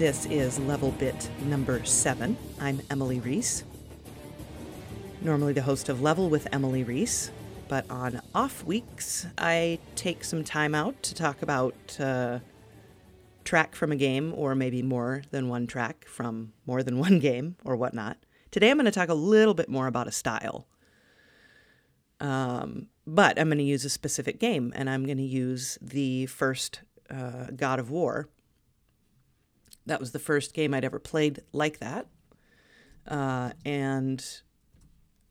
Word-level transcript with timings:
This 0.00 0.24
is 0.24 0.58
level 0.60 0.92
bit 0.92 1.28
number 1.42 1.84
seven. 1.84 2.38
I'm 2.58 2.80
Emily 2.88 3.20
Reese, 3.20 3.64
normally 5.20 5.52
the 5.52 5.60
host 5.60 5.90
of 5.90 6.00
Level 6.00 6.30
with 6.30 6.48
Emily 6.52 6.82
Reese, 6.82 7.30
but 7.68 7.84
on 7.90 8.22
off 8.34 8.64
weeks, 8.64 9.26
I 9.36 9.78
take 9.96 10.24
some 10.24 10.42
time 10.42 10.74
out 10.74 11.02
to 11.02 11.14
talk 11.14 11.42
about 11.42 11.74
uh, 12.00 12.38
track 13.44 13.74
from 13.74 13.92
a 13.92 13.96
game, 13.96 14.32
or 14.34 14.54
maybe 14.54 14.80
more 14.80 15.20
than 15.32 15.50
one 15.50 15.66
track 15.66 16.06
from 16.06 16.54
more 16.64 16.82
than 16.82 16.98
one 16.98 17.18
game, 17.18 17.56
or 17.62 17.76
whatnot. 17.76 18.16
Today, 18.50 18.70
I'm 18.70 18.78
going 18.78 18.86
to 18.86 18.90
talk 18.90 19.10
a 19.10 19.14
little 19.14 19.52
bit 19.52 19.68
more 19.68 19.86
about 19.86 20.08
a 20.08 20.12
style. 20.12 20.66
Um, 22.20 22.86
but 23.06 23.38
I'm 23.38 23.48
going 23.48 23.58
to 23.58 23.64
use 23.64 23.84
a 23.84 23.90
specific 23.90 24.40
game, 24.40 24.72
and 24.74 24.88
I'm 24.88 25.04
going 25.04 25.18
to 25.18 25.22
use 25.22 25.76
the 25.82 26.24
first 26.24 26.80
uh, 27.10 27.48
God 27.54 27.78
of 27.78 27.90
War. 27.90 28.30
That 29.90 29.98
was 29.98 30.12
the 30.12 30.20
first 30.20 30.54
game 30.54 30.72
I'd 30.72 30.84
ever 30.84 31.00
played 31.00 31.40
like 31.52 31.80
that. 31.80 32.06
Uh, 33.08 33.50
and 33.64 34.24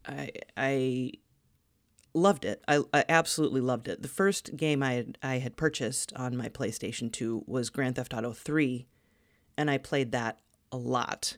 I, 0.05 0.31
I 0.57 1.13
loved 2.13 2.43
it. 2.43 2.61
I, 2.67 2.81
I, 2.93 3.05
absolutely 3.07 3.61
loved 3.61 3.87
it. 3.87 4.01
The 4.01 4.09
first 4.09 4.57
game 4.57 4.83
I 4.83 4.95
had, 4.95 5.17
I 5.23 5.37
had 5.37 5.55
purchased 5.55 6.11
on 6.17 6.35
my 6.35 6.49
PlayStation 6.49 7.09
2 7.09 7.45
was 7.47 7.69
Grand 7.69 7.95
Theft 7.95 8.13
Auto 8.13 8.33
3, 8.33 8.85
and 9.57 9.71
I 9.71 9.77
played 9.77 10.11
that 10.11 10.39
a 10.73 10.77
lot. 10.77 11.37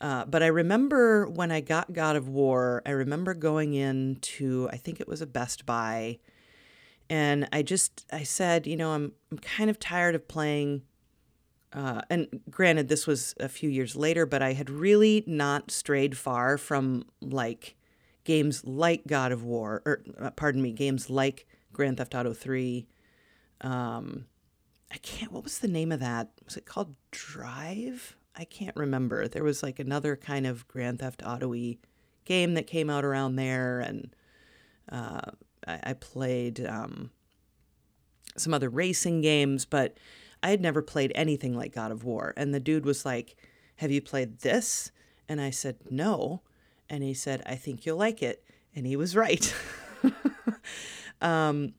Uh, 0.00 0.24
but 0.24 0.44
I 0.44 0.46
remember 0.46 1.26
when 1.26 1.50
I 1.50 1.60
got 1.60 1.92
God 1.92 2.14
of 2.14 2.28
War, 2.28 2.82
I 2.86 2.90
remember 2.90 3.34
going 3.34 3.74
into, 3.74 4.68
I 4.70 4.76
think 4.76 5.00
it 5.00 5.08
was 5.08 5.20
a 5.20 5.26
Best 5.26 5.66
Buy, 5.66 6.20
and 7.10 7.48
I 7.52 7.62
just, 7.62 8.06
I 8.12 8.22
said, 8.22 8.68
you 8.68 8.76
know, 8.76 8.92
I'm, 8.92 9.10
I'm 9.32 9.38
kind 9.38 9.70
of 9.70 9.80
tired 9.80 10.14
of 10.14 10.28
playing. 10.28 10.82
Uh, 11.74 12.02
and 12.08 12.28
granted, 12.48 12.88
this 12.88 13.06
was 13.06 13.34
a 13.40 13.48
few 13.48 13.68
years 13.68 13.96
later, 13.96 14.24
but 14.26 14.40
I 14.40 14.52
had 14.52 14.70
really 14.70 15.24
not 15.26 15.72
strayed 15.72 16.16
far 16.16 16.56
from 16.56 17.04
like 17.20 17.74
games 18.22 18.64
like 18.64 19.06
God 19.08 19.32
of 19.32 19.42
War, 19.42 19.82
or 19.84 20.02
uh, 20.20 20.30
pardon 20.30 20.62
me, 20.62 20.70
games 20.70 21.10
like 21.10 21.46
Grand 21.72 21.96
Theft 21.96 22.14
Auto 22.14 22.32
3. 22.32 22.86
Um, 23.60 24.26
I 24.92 24.98
can't, 24.98 25.32
what 25.32 25.42
was 25.42 25.58
the 25.58 25.68
name 25.68 25.90
of 25.90 25.98
that? 25.98 26.30
Was 26.44 26.56
it 26.56 26.64
called 26.64 26.94
Drive? 27.10 28.16
I 28.36 28.44
can't 28.44 28.76
remember. 28.76 29.26
There 29.26 29.44
was 29.44 29.62
like 29.62 29.80
another 29.80 30.14
kind 30.14 30.46
of 30.46 30.68
Grand 30.68 31.00
Theft 31.00 31.22
Auto 31.26 31.54
game 32.24 32.54
that 32.54 32.68
came 32.68 32.88
out 32.88 33.04
around 33.04 33.34
there, 33.34 33.80
and 33.80 34.14
uh, 34.90 35.32
I, 35.66 35.80
I, 35.82 35.92
played 35.94 36.64
um, 36.64 37.10
some 38.36 38.54
other 38.54 38.68
racing 38.68 39.20
games, 39.20 39.64
but 39.64 39.96
I 40.44 40.50
had 40.50 40.60
never 40.60 40.82
played 40.82 41.10
anything 41.14 41.56
like 41.56 41.74
God 41.74 41.90
of 41.90 42.04
War. 42.04 42.34
And 42.36 42.52
the 42.52 42.60
dude 42.60 42.84
was 42.84 43.06
like, 43.06 43.34
Have 43.76 43.90
you 43.90 44.02
played 44.02 44.40
this? 44.40 44.92
And 45.26 45.40
I 45.40 45.48
said, 45.48 45.76
No. 45.90 46.42
And 46.90 47.02
he 47.02 47.14
said, 47.14 47.42
I 47.46 47.56
think 47.56 47.86
you'll 47.86 47.96
like 47.96 48.22
it. 48.22 48.44
And 48.76 48.86
he 48.86 48.94
was 48.94 49.16
right. 49.16 49.54
um, 51.22 51.72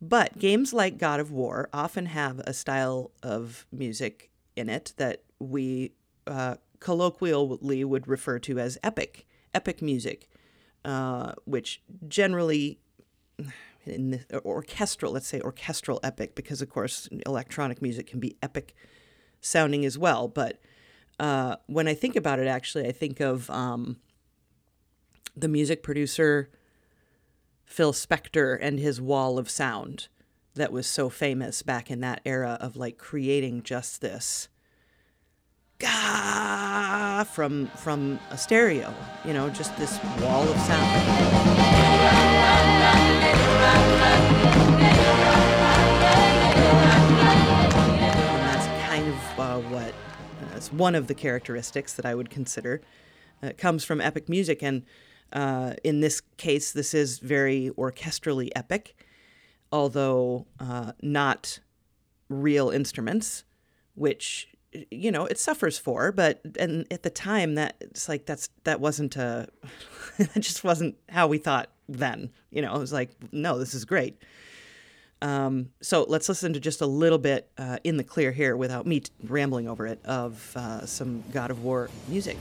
but 0.00 0.38
games 0.38 0.72
like 0.72 0.98
God 0.98 1.18
of 1.18 1.32
War 1.32 1.68
often 1.72 2.06
have 2.06 2.38
a 2.40 2.52
style 2.52 3.10
of 3.24 3.66
music 3.72 4.30
in 4.54 4.68
it 4.68 4.92
that 4.98 5.24
we 5.40 5.90
uh, 6.28 6.56
colloquially 6.78 7.84
would 7.84 8.06
refer 8.06 8.38
to 8.38 8.60
as 8.60 8.78
epic, 8.84 9.26
epic 9.52 9.82
music, 9.82 10.28
uh, 10.84 11.32
which 11.44 11.82
generally 12.06 12.78
in 13.86 14.10
the 14.10 14.40
orchestral, 14.44 15.12
let's 15.12 15.26
say 15.26 15.40
orchestral 15.40 16.00
epic, 16.02 16.34
because 16.34 16.62
of 16.62 16.68
course 16.68 17.08
electronic 17.26 17.82
music 17.82 18.06
can 18.06 18.20
be 18.20 18.36
epic 18.42 18.74
sounding 19.40 19.84
as 19.84 19.98
well. 19.98 20.28
But 20.28 20.60
uh, 21.18 21.56
when 21.66 21.88
I 21.88 21.94
think 21.94 22.16
about 22.16 22.38
it, 22.38 22.46
actually, 22.46 22.86
I 22.86 22.92
think 22.92 23.20
of 23.20 23.50
um, 23.50 23.96
the 25.36 25.48
music 25.48 25.82
producer 25.82 26.50
Phil 27.64 27.92
Spector 27.92 28.58
and 28.60 28.78
his 28.78 29.00
wall 29.00 29.38
of 29.38 29.48
sound 29.48 30.08
that 30.54 30.72
was 30.72 30.86
so 30.86 31.08
famous 31.08 31.62
back 31.62 31.90
in 31.90 32.00
that 32.00 32.20
era 32.24 32.58
of 32.60 32.76
like 32.76 32.98
creating 32.98 33.62
just 33.62 34.00
this 34.00 34.48
gah 35.78 37.24
from 37.32 37.66
from 37.68 38.20
a 38.30 38.38
stereo, 38.38 38.92
you 39.24 39.32
know, 39.32 39.48
just 39.48 39.76
this 39.76 39.98
wall 40.20 40.46
of 40.48 40.58
sound. 40.60 41.71
One 50.72 50.94
of 50.94 51.06
the 51.06 51.14
characteristics 51.14 51.94
that 51.94 52.06
I 52.06 52.14
would 52.14 52.30
consider. 52.30 52.80
Uh, 53.42 53.50
comes 53.58 53.82
from 53.84 54.00
epic 54.00 54.28
music, 54.28 54.62
and 54.62 54.84
uh, 55.32 55.74
in 55.82 56.00
this 56.00 56.20
case, 56.36 56.70
this 56.72 56.94
is 56.94 57.18
very 57.18 57.70
orchestrally 57.76 58.50
epic, 58.54 58.94
although 59.72 60.46
uh, 60.60 60.92
not 61.02 61.58
real 62.28 62.70
instruments, 62.70 63.44
which 63.94 64.48
you 64.90 65.10
know 65.10 65.26
it 65.26 65.38
suffers 65.38 65.76
for. 65.78 66.12
But 66.12 66.40
and 66.58 66.86
at 66.92 67.02
the 67.02 67.10
time, 67.10 67.56
that 67.56 67.76
it's 67.80 68.08
like 68.08 68.26
that's 68.26 68.48
that 68.64 68.80
wasn't 68.80 69.16
a 69.16 69.48
that 70.18 70.40
just 70.40 70.62
wasn't 70.62 70.96
how 71.08 71.26
we 71.26 71.38
thought 71.38 71.70
then. 71.88 72.30
You 72.50 72.62
know, 72.62 72.74
it 72.74 72.78
was 72.78 72.92
like 72.92 73.10
no, 73.32 73.58
this 73.58 73.74
is 73.74 73.84
great. 73.84 74.22
Um, 75.22 75.70
so 75.80 76.04
let's 76.08 76.28
listen 76.28 76.52
to 76.52 76.60
just 76.60 76.80
a 76.80 76.86
little 76.86 77.18
bit 77.18 77.48
uh, 77.56 77.78
in 77.84 77.96
the 77.96 78.04
clear 78.04 78.32
here 78.32 78.56
without 78.56 78.86
me 78.86 79.00
t- 79.00 79.10
rambling 79.22 79.68
over 79.68 79.86
it 79.86 80.04
of 80.04 80.52
uh, 80.56 80.84
some 80.84 81.22
God 81.32 81.50
of 81.52 81.62
War 81.62 81.88
music. 82.08 82.36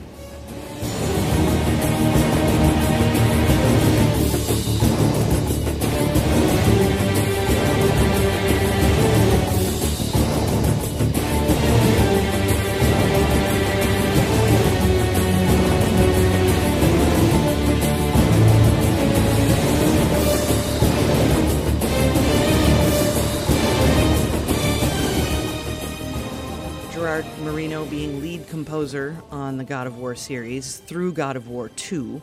Composer 28.62 29.18
on 29.32 29.58
the 29.58 29.64
God 29.64 29.88
of 29.88 29.98
War 29.98 30.14
series 30.14 30.78
through 30.78 31.14
God 31.14 31.36
of 31.36 31.48
War 31.48 31.70
2, 31.70 32.22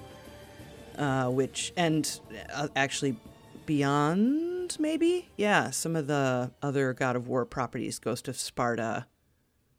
uh, 0.97 1.27
which, 1.31 1.73
and 1.77 2.21
uh, 2.55 2.69
actually 2.77 3.17
beyond, 3.67 4.77
maybe? 4.79 5.29
Yeah, 5.37 5.71
some 5.71 5.97
of 5.97 6.07
the 6.07 6.53
other 6.63 6.93
God 6.93 7.17
of 7.17 7.27
War 7.27 7.45
properties, 7.45 7.99
Ghost 7.99 8.29
of 8.29 8.37
Sparta. 8.37 9.07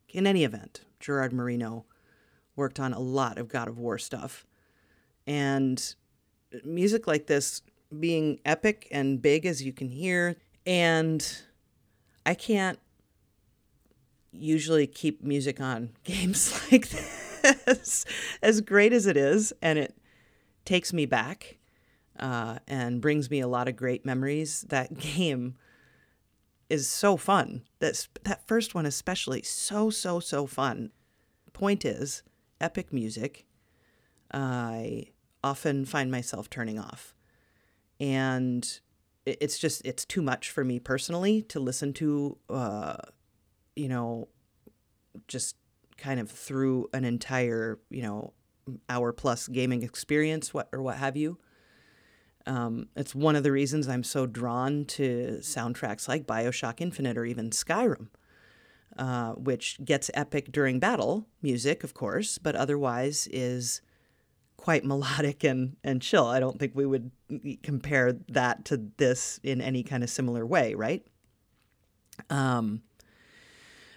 In 0.09 0.27
any 0.27 0.43
event, 0.43 0.81
Gerard 0.99 1.31
Marino 1.31 1.85
worked 2.57 2.77
on 2.77 2.91
a 2.91 2.99
lot 2.99 3.37
of 3.37 3.47
God 3.47 3.69
of 3.69 3.77
War 3.79 3.97
stuff. 3.97 4.45
And 5.25 5.95
music 6.65 7.07
like 7.07 7.27
this 7.27 7.61
being 7.97 8.41
epic 8.43 8.85
and 8.91 9.21
big 9.21 9.45
as 9.45 9.63
you 9.63 9.71
can 9.71 9.87
hear, 9.87 10.35
and 10.65 11.25
I 12.25 12.33
can't 12.33 12.79
usually 14.31 14.87
keep 14.87 15.23
music 15.23 15.59
on 15.59 15.91
games 16.03 16.59
like 16.71 16.89
this, 16.89 18.05
as 18.41 18.61
great 18.61 18.93
as 18.93 19.05
it 19.05 19.17
is, 19.17 19.53
and 19.61 19.79
it 19.79 19.95
takes 20.65 20.93
me 20.93 21.05
back 21.05 21.57
uh, 22.19 22.59
and 22.67 23.01
brings 23.01 23.29
me 23.29 23.39
a 23.39 23.47
lot 23.47 23.67
of 23.67 23.75
great 23.75 24.05
memories. 24.05 24.65
That 24.69 24.97
game 24.99 25.55
is 26.69 26.87
so 26.87 27.17
fun. 27.17 27.63
That 27.79 28.07
that 28.23 28.47
first 28.47 28.75
one 28.75 28.85
especially 28.85 29.41
so 29.41 29.89
so 29.89 30.19
so 30.19 30.45
fun. 30.45 30.91
Point 31.53 31.83
is, 31.83 32.23
epic 32.61 32.93
music. 32.93 33.45
I 34.31 35.07
often 35.43 35.85
find 35.85 36.11
myself 36.11 36.49
turning 36.49 36.77
off, 36.77 37.15
and 37.99 38.79
it's 39.25 39.57
just 39.57 39.81
it's 39.85 40.05
too 40.05 40.21
much 40.21 40.51
for 40.51 40.63
me 40.63 40.79
personally 40.79 41.41
to 41.43 41.59
listen 41.59 41.93
to. 41.93 42.37
Uh, 42.49 42.97
you 43.75 43.87
know, 43.87 44.27
just 45.27 45.55
kind 45.97 46.19
of 46.19 46.29
through 46.29 46.89
an 46.93 47.03
entire, 47.03 47.79
you 47.89 48.01
know, 48.01 48.33
hour 48.87 49.11
plus 49.11 49.47
gaming 49.47 49.83
experience, 49.83 50.53
what 50.53 50.69
or 50.71 50.81
what 50.81 50.97
have 50.97 51.17
you. 51.17 51.37
Um, 52.45 52.87
it's 52.95 53.13
one 53.13 53.35
of 53.35 53.43
the 53.43 53.51
reasons 53.51 53.87
I'm 53.87 54.03
so 54.03 54.25
drawn 54.25 54.85
to 54.85 55.37
soundtracks 55.41 56.07
like 56.07 56.25
Bioshock 56.25 56.81
Infinite 56.81 57.17
or 57.17 57.25
even 57.25 57.51
Skyrim, 57.51 58.07
uh, 58.97 59.33
which 59.33 59.83
gets 59.83 60.09
epic 60.13 60.51
during 60.51 60.79
battle 60.79 61.27
music, 61.41 61.83
of 61.83 61.93
course, 61.93 62.37
but 62.37 62.55
otherwise 62.55 63.27
is 63.31 63.81
quite 64.57 64.83
melodic 64.85 65.43
and, 65.43 65.75
and 65.83 66.01
chill. 66.01 66.25
I 66.25 66.39
don't 66.39 66.59
think 66.59 66.73
we 66.75 66.85
would 66.85 67.11
compare 67.61 68.13
that 68.29 68.65
to 68.65 68.77
this 68.97 69.39
in 69.43 69.61
any 69.61 69.83
kind 69.83 70.03
of 70.03 70.09
similar 70.09 70.45
way, 70.45 70.73
right? 70.73 71.05
Um, 72.29 72.81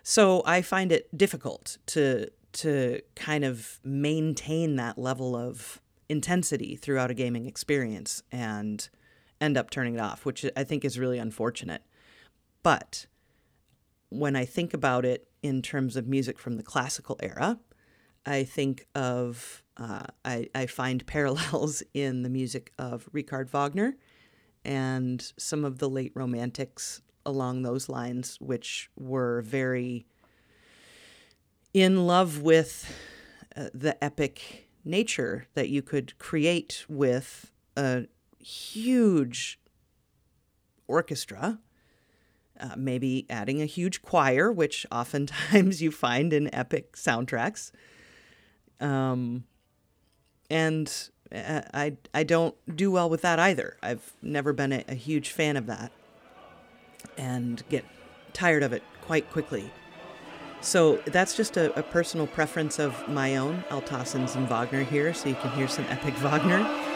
So 0.03 0.43
I 0.45 0.63
find 0.63 0.93
it 0.93 1.17
difficult 1.17 1.79
to 1.87 2.29
to 2.53 3.01
kind 3.17 3.45
of 3.45 3.81
maintain 3.83 4.77
that 4.77 4.99
level 4.99 5.35
of 5.35 5.81
intensity 6.11 6.77
throughout 6.77 7.11
a 7.11 7.15
gaming 7.15 7.47
experience 7.47 8.23
and 8.31 8.91
end 9.41 9.57
up 9.57 9.71
turning 9.71 9.95
it 9.95 10.01
off, 10.01 10.27
which 10.27 10.45
I 10.55 10.65
think 10.65 10.85
is 10.85 10.99
really 10.99 11.19
unfortunate. 11.19 11.83
But 12.63 13.07
when 14.11 14.37
I 14.37 14.45
think 14.45 14.75
about 14.75 15.07
it 15.07 15.29
in 15.43 15.63
terms 15.63 15.97
of 15.97 16.07
music 16.07 16.39
from 16.39 16.57
the 16.57 16.63
classical 16.63 17.19
era, 17.23 17.59
I 18.27 18.45
think 18.45 18.87
of, 18.95 19.63
uh, 19.79 20.05
I, 20.25 20.49
I 20.55 20.67
find 20.67 21.07
parallels 21.07 21.83
in 21.95 22.23
the 22.23 22.29
music 22.29 22.73
of 22.79 23.09
Richard 23.13 23.49
Wagner 23.51 23.97
and 24.65 25.33
some 25.39 25.65
of 25.65 25.79
the 25.79 25.89
late 25.89 26.13
romantics 26.15 27.01
along 27.25 27.63
those 27.63 27.89
lines, 27.89 28.39
which 28.41 28.91
were 28.97 29.43
very 29.43 30.07
in 31.75 32.07
love 32.07 32.43
with 32.43 32.95
uh, 33.57 33.69
the 33.73 34.03
epic 34.03 34.69
nature 34.85 35.47
that 35.55 35.69
you 35.69 35.83
could 35.83 36.19
create 36.19 36.85
with 36.89 37.53
a 37.77 38.07
huge 38.39 39.59
orchestra, 40.87 41.59
uh, 42.61 42.75
maybe 42.77 43.27
adding 43.31 43.63
a 43.63 43.67
huge 43.67 44.03
choir, 44.03 44.53
which 44.53 44.87
oftentimes 44.91 45.81
you 45.83 45.91
find 45.91 46.33
in 46.33 46.55
epic 46.55 46.97
soundtracks. 46.97 47.73
Um, 48.81 49.45
and 50.51 50.93
uh, 51.35 51.63
I, 51.73 51.97
I 52.13 52.25
don't 52.25 52.55
do 52.77 52.91
well 52.91 53.09
with 53.09 53.23
that 53.23 53.39
either. 53.39 53.79
I've 53.83 54.13
never 54.21 54.53
been 54.53 54.73
a, 54.73 54.85
a 54.89 54.95
huge 54.95 55.31
fan 55.31 55.57
of 55.57 55.67
that 55.67 55.93
and 57.17 57.63
get 57.69 57.85
tired 58.33 58.63
of 58.63 58.73
it 58.73 58.83
quite 59.03 59.31
quickly. 59.31 59.71
So 60.61 60.97
that's 61.07 61.37
just 61.37 61.57
a, 61.57 61.77
a, 61.77 61.83
personal 61.83 62.29
preference 62.29 62.79
of 62.79 63.09
my 63.09 63.37
own. 63.37 63.65
I'll 63.69 63.83
toss 63.83 64.15
in 64.15 64.29
some 64.29 64.47
Wagner 64.47 64.85
here 64.85 65.13
so 65.13 65.29
you 65.29 65.35
can 65.35 65.51
hear 65.51 65.67
some 65.67 65.85
epic 65.87 66.15
Wagner. 66.19 66.92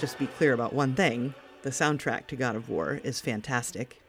Just 0.00 0.18
be 0.18 0.26
clear 0.26 0.54
about 0.54 0.72
one 0.72 0.94
thing 0.94 1.34
the 1.60 1.68
soundtrack 1.68 2.26
to 2.28 2.36
God 2.36 2.56
of 2.56 2.70
War 2.70 3.02
is 3.04 3.20
fantastic, 3.20 4.00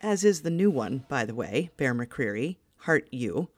as 0.00 0.22
is 0.22 0.42
the 0.42 0.50
new 0.50 0.70
one, 0.70 1.04
by 1.08 1.24
the 1.24 1.34
way, 1.34 1.70
Bear 1.76 1.92
McCreary, 1.96 2.58
Heart 2.78 3.08
You. 3.10 3.48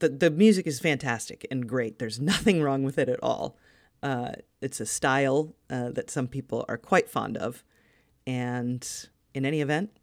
The, 0.00 0.10
the 0.10 0.30
music 0.30 0.66
is 0.66 0.80
fantastic 0.80 1.46
and 1.50 1.66
great. 1.66 1.98
There's 1.98 2.20
nothing 2.32 2.62
wrong 2.62 2.82
with 2.82 2.98
it 2.98 3.08
at 3.08 3.22
all. 3.22 3.56
Uh, 4.02 4.32
it's 4.60 4.80
a 4.80 4.86
style 4.86 5.54
uh, 5.70 5.92
that 5.92 6.10
some 6.10 6.28
people 6.28 6.66
are 6.68 6.76
quite 6.76 7.08
fond 7.08 7.38
of. 7.38 7.64
And 8.26 8.86
in 9.32 9.46
any 9.46 9.62
event, 9.62 9.96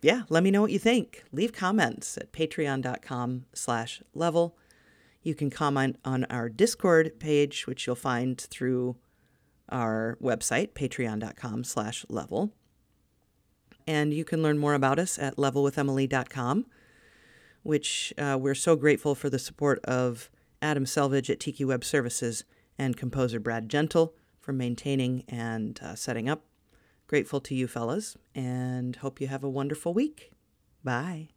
yeah, 0.00 0.22
let 0.28 0.42
me 0.42 0.50
know 0.50 0.62
what 0.62 0.72
you 0.72 0.80
think. 0.80 1.22
Leave 1.30 1.52
comments 1.52 2.18
at 2.18 2.32
patreon.com 2.32 3.44
slash 3.54 4.02
level. 4.12 4.56
You 5.22 5.36
can 5.36 5.50
comment 5.50 6.00
on 6.04 6.24
our 6.24 6.48
Discord 6.48 7.20
page, 7.20 7.68
which 7.68 7.86
you'll 7.86 7.94
find 7.94 8.40
through 8.40 8.96
our 9.72 10.16
website, 10.22 10.72
patreon.com 10.72 11.64
slash 11.64 12.04
level. 12.08 12.52
And 13.86 14.14
you 14.14 14.24
can 14.24 14.42
learn 14.42 14.58
more 14.58 14.74
about 14.74 14.98
us 14.98 15.18
at 15.18 15.36
levelwithemily.com, 15.36 16.66
which 17.64 18.12
uh, 18.16 18.38
we're 18.40 18.54
so 18.54 18.76
grateful 18.76 19.14
for 19.14 19.28
the 19.28 19.38
support 19.38 19.84
of 19.84 20.30
Adam 20.60 20.86
Selvage 20.86 21.30
at 21.30 21.40
Tiki 21.40 21.64
Web 21.64 21.84
Services 21.84 22.44
and 22.78 22.96
composer 22.96 23.40
Brad 23.40 23.68
Gentle 23.68 24.14
for 24.38 24.52
maintaining 24.52 25.24
and 25.28 25.80
uh, 25.82 25.94
setting 25.94 26.28
up. 26.28 26.44
Grateful 27.08 27.40
to 27.40 27.54
you 27.54 27.66
fellas, 27.66 28.16
and 28.34 28.96
hope 28.96 29.20
you 29.20 29.26
have 29.26 29.44
a 29.44 29.50
wonderful 29.50 29.92
week. 29.92 30.32
Bye. 30.82 31.32